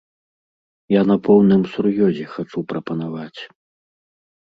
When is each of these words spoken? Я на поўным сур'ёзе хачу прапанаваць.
Я 0.93 1.01
на 1.11 1.17
поўным 1.27 1.61
сур'ёзе 1.73 2.25
хачу 2.33 2.59
прапанаваць. 2.73 3.41